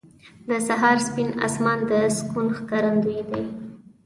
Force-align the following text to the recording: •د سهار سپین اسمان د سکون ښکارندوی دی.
•د 0.49 0.51
سهار 0.67 0.97
سپین 1.07 1.29
اسمان 1.45 1.79
د 1.89 1.91
سکون 2.17 2.47
ښکارندوی 2.57 3.21
دی. 3.29 3.43